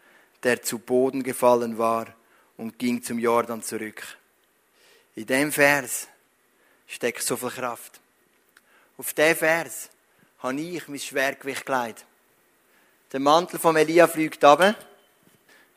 [0.42, 2.06] der zu Boden gefallen war,
[2.58, 4.02] und ging zum Jordan zurück.
[5.14, 6.08] In dem Vers
[6.86, 8.00] steckt so viel Kraft.
[8.98, 9.90] Auf diesen Vers
[10.40, 12.04] habe ich mein Schwergewicht gelegt.
[13.12, 14.74] Der Mantel von Elia fliegt runter.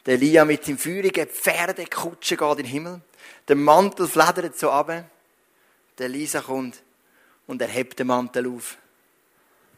[0.05, 3.01] Der Elia mit seinem feurigen Pferdekutsche geht in den Himmel.
[3.47, 5.05] Der Mantel fledert so runter.
[5.97, 6.81] Der Elisa kommt
[7.47, 8.77] und er hebt den Mantel auf.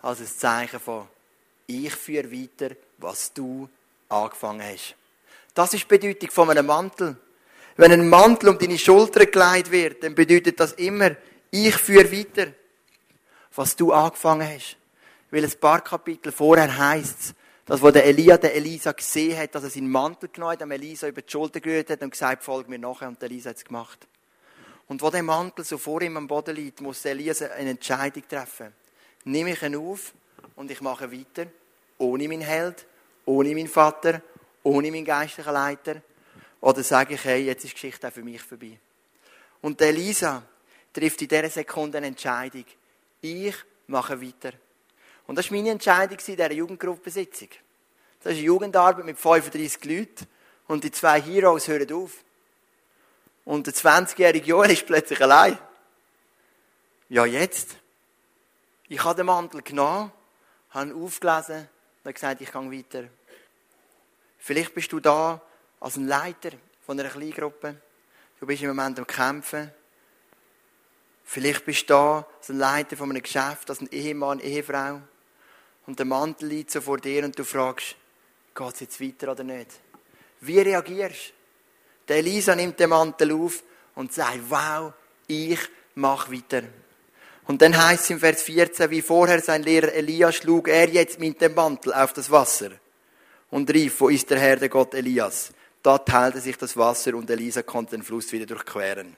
[0.01, 1.07] Als ein Zeichen von,
[1.67, 3.67] ich führe weiter, was du
[4.09, 4.95] angefangen hast.
[5.53, 7.17] Das ist die Bedeutung von einem Mantel.
[7.81, 11.15] Wenn ein Mantel um deine Schulter gelegt wird, dann bedeutet das immer,
[11.49, 12.51] ich führe weiter,
[13.55, 14.77] was du angefangen hast.
[15.31, 17.33] Weil ein paar Kapitel vorher heißt es,
[17.65, 20.69] dass wo der Elia der Elisa gesehen hat, dass er seinen Mantel genommen hat, dem
[20.69, 23.07] Elisa über die Schulter gerührt hat und gesagt, folg mir nachher.
[23.07, 24.07] Und Elisa hat es gemacht.
[24.87, 28.73] Und wo der Mantel so vor ihm am Boden liegt, muss Elisa eine Entscheidung treffen.
[29.23, 30.13] Nehme ich ihn auf
[30.55, 31.49] und ich mache weiter,
[31.97, 32.85] ohne meinen Held,
[33.25, 34.21] ohne meinen Vater,
[34.61, 36.03] ohne meinen geistlichen Leiter,
[36.61, 38.79] oder sage ich, hey, jetzt ist die Geschichte auch für mich vorbei.
[39.61, 40.43] Und Elisa
[40.93, 42.65] trifft in dieser Sekunde eine Entscheidung.
[43.21, 43.55] Ich
[43.87, 44.53] mache weiter.
[45.27, 47.49] Und das war meine Entscheidung in dieser Jugendgruppensitzung.
[48.23, 50.27] Das ist eine Jugendarbeit mit 35 Leuten
[50.67, 52.23] und die zwei Heroes hören auf.
[53.43, 55.57] Und der 20-jährige Joel ist plötzlich allein.
[57.09, 57.75] Ja, jetzt.
[58.87, 60.11] Ich habe den Mantel genommen,
[60.69, 61.67] habe ihn aufgelesen
[62.03, 63.03] und gesagt, ich gehe weiter.
[64.37, 65.41] Vielleicht bist du da
[65.81, 66.51] als ein Leiter
[66.85, 67.75] von einer Kleingruppe.
[68.39, 69.71] Du bist im Moment am Kämpfen.
[71.25, 75.01] Vielleicht bist du da als ein Leiter von einem Geschäft, als ein Ehemann, Ehefrau.
[75.85, 77.95] Und der Mantel liegt so vor dir und du fragst,
[78.55, 79.67] geht es jetzt weiter oder nicht?
[80.39, 81.33] Wie reagierst
[82.05, 82.13] du?
[82.13, 83.63] Elisa nimmt den Mantel auf
[83.95, 84.93] und sagt, wow,
[85.27, 85.59] ich
[85.95, 86.63] mache weiter.
[87.47, 91.19] Und dann heißt es im Vers 14, wie vorher sein Lehrer Elias schlug er jetzt
[91.19, 92.71] mit dem Mantel auf das Wasser
[93.49, 95.51] und rief, wo ist der Herr, der Gott Elias?
[95.83, 99.15] Da teilte sich das Wasser und Elisa konnte den Fluss wieder durchqueren.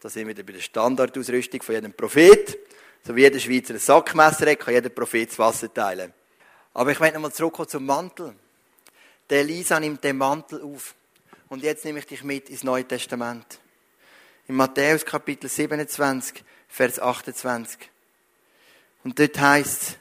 [0.00, 2.58] Da sind wir wieder bei der Standardausrüstung von jedem Prophet.
[3.04, 6.12] So wie jeder Schweizer ein Sackmesser hat, kann jeder Prophet das Wasser teilen.
[6.72, 8.34] Aber ich möchte nochmal zurückkommen zum Mantel.
[9.28, 10.94] Der Elisa nimmt den Mantel auf.
[11.48, 13.58] Und jetzt nehme ich dich mit ins Neue Testament.
[14.48, 17.90] In Matthäus Kapitel 27, Vers 28.
[19.04, 19.98] Und dort heißt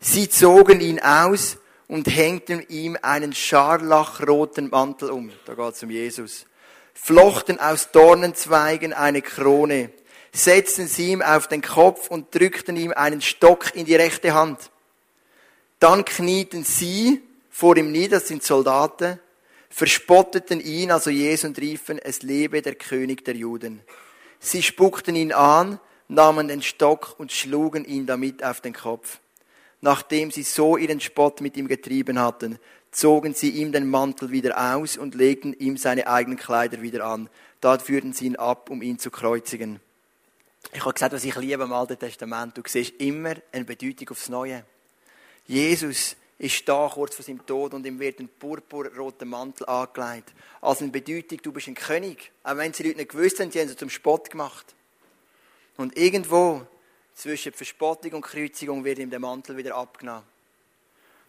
[0.00, 5.32] sie zogen ihn aus und hängten ihm einen scharlachroten Mantel um.
[5.46, 6.46] Da geht es um Jesus.
[6.94, 9.90] Flochten aus Dornenzweigen eine Krone,
[10.32, 14.70] setzten sie ihm auf den Kopf und drückten ihm einen Stock in die rechte Hand.
[15.80, 19.18] Dann knieten sie vor ihm nieder, das sind Soldaten,
[19.70, 23.80] verspotteten ihn, also Jesus, und riefen, es lebe der König der Juden.
[24.40, 29.18] Sie spuckten ihn an, nahmen den Stock und schlugen ihn damit auf den Kopf.
[29.80, 32.58] Nachdem sie so ihren Spott mit ihm getrieben hatten,
[32.90, 37.28] zogen sie ihm den Mantel wieder aus und legten ihm seine eigenen Kleider wieder an.
[37.60, 39.80] Dort führten sie ihn ab, um ihn zu kreuzigen.
[40.72, 42.56] Ich habe gesagt, was ich liebe im Alten Testament.
[42.56, 44.64] Du siehst immer eine Bedeutung aufs Neue.
[45.46, 50.32] Jesus ist da kurz vor seinem Tod und ihm wird ein purpurroter Mantel angelegt.
[50.60, 52.30] Als eine Bedeutung, du bist ein König.
[52.44, 54.74] Auch wenn sie Leute nicht gewusst haben, sie haben es zum Spott gemacht.
[55.76, 56.66] Und irgendwo
[57.18, 60.22] zwischen Verspottung und Kreuzigung wird ihm der Mantel wieder abgenommen.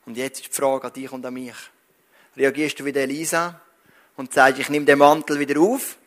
[0.06, 1.56] Und jetzt ist die Frage an dich und an mich.
[2.38, 3.60] Reagierst du wie Elisa
[4.16, 5.98] und sagst, ich nehme den Mantel wieder auf?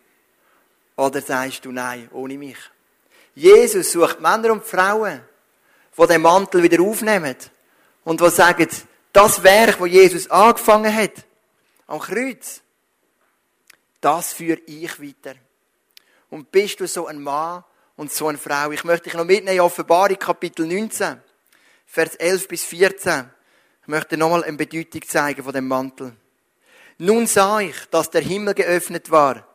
[0.95, 2.59] Oder sagst du, nein, ohne mich?
[3.35, 5.21] Jesus sucht Männer und Frauen,
[5.99, 7.37] die den Mantel wieder aufnehmen
[8.05, 8.69] und die sagen,
[9.13, 11.25] das Werk, wo Jesus angefangen hat,
[11.89, 12.61] am Kreuz,
[14.01, 15.35] das führe ich weiter.
[16.31, 17.65] Und bist du so ein Mann,
[17.97, 18.71] und so eine Frau.
[18.71, 21.21] Ich möchte dich noch mitnehmen in Offenbarung Kapitel 19,
[21.87, 23.31] Vers 11 bis 14.
[23.83, 26.15] Ich möchte nochmal eine Bedeutung zeigen von dem Mantel.
[26.99, 29.47] Nun sah ich, dass der Himmel geöffnet war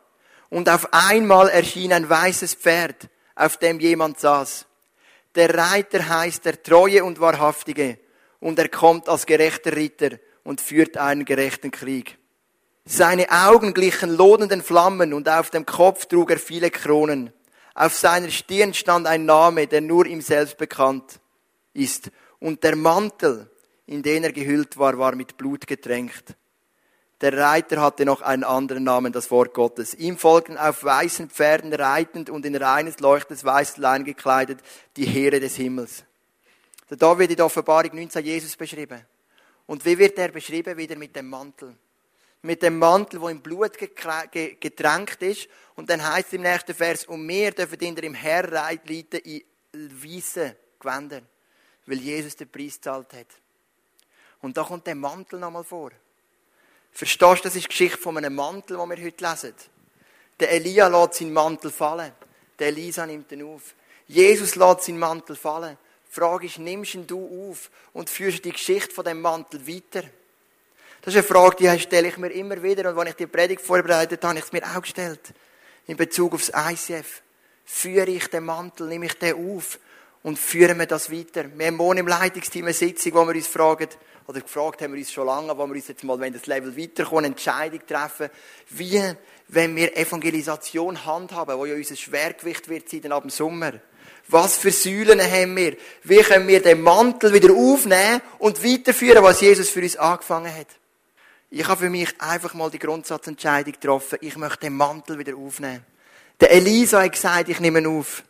[0.49, 4.65] und auf einmal erschien ein weißes Pferd, auf dem jemand saß.
[5.35, 7.99] Der Reiter heißt der Treue und Wahrhaftige
[8.39, 12.17] und er kommt als gerechter Ritter und führt einen gerechten Krieg.
[12.85, 17.33] Seine Augen glichen lodernden Flammen und auf dem Kopf trug er viele Kronen.
[17.77, 21.19] Auf seiner Stirn stand ein Name, der nur ihm selbst bekannt
[21.73, 22.09] ist.
[22.39, 23.51] Und der Mantel,
[23.85, 26.35] in den er gehüllt war, war mit Blut getränkt.
[27.21, 29.93] Der Reiter hatte noch einen anderen Namen, das Wort Gottes.
[29.93, 34.59] Ihm folgten auf weißen Pferden reitend und in reines leuchtendes weißes Lein gekleidet
[34.95, 36.03] die Heere des Himmels.
[36.89, 39.05] Da wird in der Offenbarung 19 Jesus beschrieben.
[39.67, 40.77] Und wie wird er beschrieben?
[40.77, 41.77] Wieder mit dem Mantel
[42.47, 45.49] mit dem Mantel, wo im Blut getränkt ist.
[45.75, 49.43] Und dann heißt es im nächsten Vers, und wir dürfen hinter im Herr reiten in
[49.73, 51.27] weißen Gewändern,
[51.85, 53.27] weil Jesus den Preis gezahlt hat.
[54.41, 55.91] Und da kommt der Mantel nochmal vor.
[56.93, 59.53] Verstehst du, das ist die Geschichte von einem Mantel, den wir heute lesen.
[60.39, 62.13] Der Elia lässt seinen Mantel fallen.
[62.57, 63.75] Der Elisa nimmt ihn auf.
[64.07, 65.77] Jesus lässt seinen Mantel fallen.
[66.09, 70.07] Die Frage ist, nimmst ihn du auf und führst die Geschichte von dem Mantel weiter?
[71.07, 72.89] Das ist eine Frage, die stelle ich mir immer wieder.
[72.89, 75.21] Und als ich die Predigt vorbereitet habe, habe ich es mir auch gestellt.
[75.85, 77.21] In Bezug aufs ICF.
[77.63, 79.79] Führe ich den Mantel, nehme ich den auf
[80.23, 81.45] und führen wir das weiter.
[81.55, 83.87] Wir haben morgen im Leitungsteam eine Sitzung, wo wir uns fragen,
[84.27, 86.75] oder gefragt haben wir uns schon lange, wo wir uns jetzt mal, wenn das Level
[86.77, 88.29] weiterkommt, eine Entscheidung treffen,
[88.71, 89.01] wie,
[89.47, 93.75] wenn wir Evangelisation handhaben, wo ja unser Schwergewicht wird sein ab dem Sommer.
[94.27, 95.77] Was für Säulen haben wir?
[96.03, 100.67] Wie können wir den Mantel wieder aufnehmen und weiterführen, was Jesus für uns angefangen hat?
[101.49, 105.85] Ich habe für mich einfach mal die Grundsatzentscheidung getroffen, ich möchte den Mantel wieder aufnehmen.
[106.39, 108.23] Der Elisa hat gesagt, ich nehme ihn auf.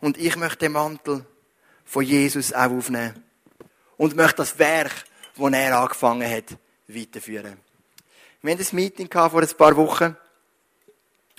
[0.00, 1.24] Und ich möchte den Mantel
[1.84, 3.22] von Jesus auch aufnehmen.
[3.96, 4.92] Und möchte das Werk,
[5.36, 6.56] das er angefangen hat,
[6.86, 7.56] weiterführen.
[8.40, 10.16] Wir hatten ein Meeting vor ein paar Wochen.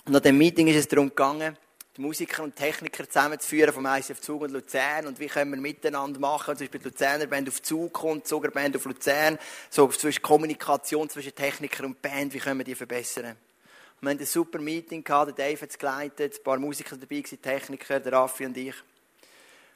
[0.05, 1.57] Und an dem Meeting ist es darum gegangen,
[1.95, 6.19] die Musiker und Techniker zusammenzuführen vom ICF Zug und Luzern und wie können wir miteinander
[6.19, 9.37] machen, zum Beispiel die Luzerner Band auf Zug kommt, Zuger Band auf Luzern,
[9.69, 13.37] so zwischen Kommunikation zwischen Techniker und Band, wie können wir die verbessern.
[14.01, 17.21] Wir hatten ein super Meeting gehabt, der Dave hat es geleitet, ein paar Musiker dabei,
[17.21, 18.75] Techniker, der Raffi und ich.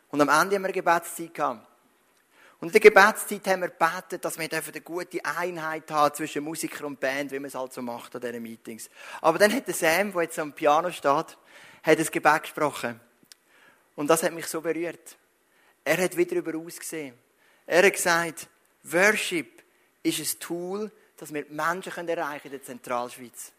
[0.10, 1.68] Und am Ende haben wir eine Gebetszeit gehabt.
[2.60, 6.88] Und in der Gebetszeit haben wir gebetet, dass wir eine gute Einheit haben zwischen Musiker
[6.88, 8.90] und Band, wie man es halt so macht an diesen Meetings.
[9.22, 11.38] Aber dann hat der Sam, der jetzt am Piano steht,
[11.88, 13.00] hat ein Gebet gesprochen.
[13.96, 15.18] Und das hat mich so berührt.
[15.84, 17.16] Er hat wieder über ausgesehen.
[17.66, 18.48] Er hat gesagt,
[18.84, 19.64] Worship
[20.04, 23.52] ist ein Tool, das wir Menschen erreichen in der Zentralschweiz.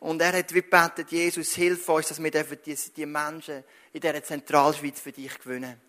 [0.00, 4.22] Und er hat wie gebetet, Jesus, hilf uns, dass wir die, die Menschen in dieser
[4.22, 5.80] Zentralschweiz für dich gewinnen.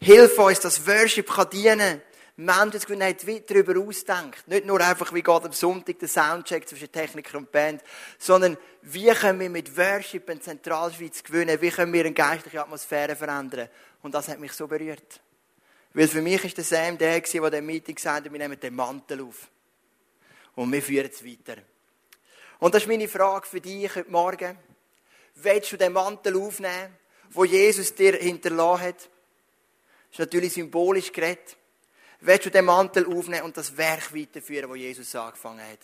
[0.00, 2.02] Hilf uns, dass Worship kann dienen
[2.40, 4.48] Menschen wie darüber ausdenkt.
[4.48, 7.82] Nicht nur einfach, wie geht am Sonntag der Soundcheck zwischen Techniker und Band,
[8.18, 11.60] sondern wie können wir mit Worship in Zentralschweiz gewinnen?
[11.60, 13.68] Wie können wir eine geistliche Atmosphäre verändern?
[14.02, 15.20] Und das hat mich so berührt.
[15.92, 18.74] Weil für mich ist der Sam der, der dem Meeting gesagt hat, wir nehmen den
[18.74, 19.48] Mantel auf.
[20.54, 21.60] Und wir führen es weiter.
[22.58, 24.56] Und das ist meine Frage für dich heute Morgen.
[25.34, 26.96] Willst du den Mantel aufnehmen,
[27.30, 28.96] wo Jesus dir hinterlassen hat?
[28.96, 31.56] Das ist natürlich symbolisch geredet.
[32.22, 35.78] Willst du den Mantel aufnehmen und das Werk weiterführen, wo Jesus angefangen hat?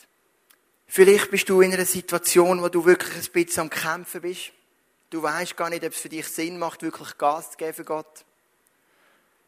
[0.87, 4.53] Vielleicht bist du in einer Situation, wo du wirklich ein bisschen am Kämpfen bist.
[5.11, 7.85] Du weißt gar nicht, ob es für dich Sinn macht, wirklich Gas zu geben für
[7.85, 8.25] Gott.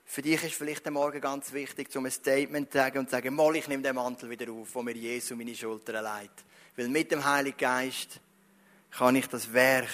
[0.04, 3.10] Für dich ist vielleicht der Morgen ganz wichtig, um ein Statement zu sagen und zu
[3.10, 6.44] sagen, mal, ich nehme den Mantel wieder auf, wo mir Jesus meine Schultern leitet.
[6.76, 8.20] Weil mit dem Heiligen Geist
[8.90, 9.90] kann ich das Werk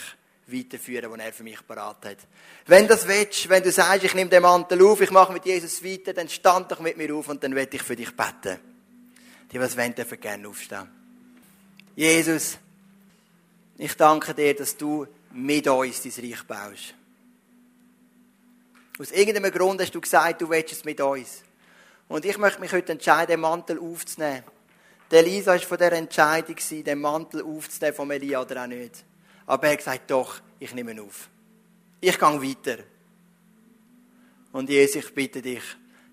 [0.47, 2.19] weiterführen, das er für mich parat hat.
[2.67, 5.83] Wenn das willst, wenn du sagst, ich nehme den Mantel auf, ich mache mit Jesus
[5.83, 8.59] weiter, dann stand doch mit mir auf und dann werde ich für dich beten.
[9.51, 10.89] Die, was wollen, dürfen gerne aufstehen.
[11.97, 12.59] Jesus,
[13.79, 16.95] ich danke dir, dass du mit uns dein Reich baust.
[18.99, 21.43] Aus irgendeinem Grund hast du gesagt, du willst es mit uns.
[22.07, 24.45] Und ich möchte mich heute entscheiden, den Mantel aufzunehmen.
[25.11, 29.05] Der Elisa war von der Entscheidung, den Mantel aufzunehmen von Elia oder auch nicht.
[29.47, 31.29] Aber er hat gesagt, doch, ich nehme auf.
[32.01, 32.83] Ich gehe weiter.
[34.53, 35.63] Und Jesus, ich bitte dich,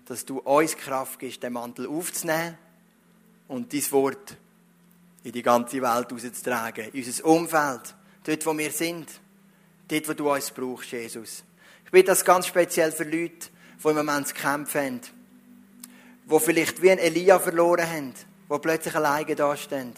[0.04, 2.58] dass du uns Kraft gibst, den Mantel aufzunehmen
[3.48, 4.36] und dein Wort
[5.22, 6.88] in die ganze Welt rauszutragen.
[6.92, 9.08] In unser Umfeld, dort, wo wir sind.
[9.88, 11.44] Dort, wo du uns brauchst, Jesus.
[11.84, 13.48] Ich bitte das ganz speziell für Leute,
[13.82, 15.00] die im Moment zu kämpfen haben.
[16.24, 18.14] Die vielleicht wie ein Elia verloren haben.
[18.50, 19.94] Die plötzlich alleine dastehen.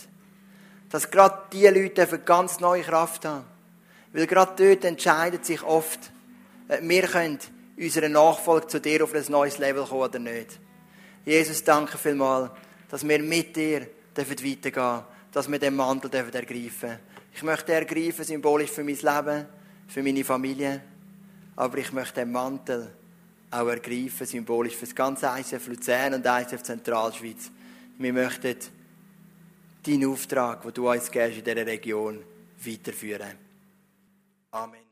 [0.95, 3.45] Dass gerade diese Leute eine ganz neue Kraft haben.
[4.13, 5.99] Weil gerade dort entscheidet sich oft,
[6.83, 7.41] wir können
[7.77, 10.61] unsere Nachfolge zu dir auf ein neues Level kommen oder nicht.
[11.25, 12.53] Jesus, danke vielmals,
[12.89, 16.99] dass wir mit dir weitergehen dürfen, dass wir den Mantel ergreifen dürfen.
[17.35, 19.47] Ich möchte ergreifen, symbolisch für mein Leben,
[19.89, 20.81] für meine Familie,
[21.57, 22.89] aber ich möchte den Mantel
[23.51, 27.51] auch ergreifen, symbolisch für das ganze ICF Luzern und ICF Zentralschweiz.
[27.99, 28.57] Wir möchten
[29.87, 32.23] deinen Auftrag, den du uns in dieser Region,
[32.65, 33.39] weiterführen.
[34.51, 34.84] Amen.